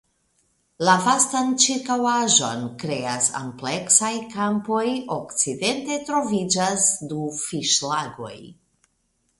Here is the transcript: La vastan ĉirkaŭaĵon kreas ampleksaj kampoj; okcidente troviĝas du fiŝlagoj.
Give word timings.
La 0.87 0.93
vastan 1.07 1.51
ĉirkaŭaĵon 1.63 2.63
kreas 2.85 3.27
ampleksaj 3.41 4.11
kampoj; 4.33 4.83
okcidente 5.19 6.01
troviĝas 6.11 6.89
du 7.13 7.25
fiŝlagoj. 7.47 8.35